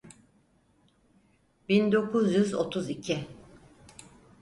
[1.69, 3.27] Bin dokuz yüz otuz iki.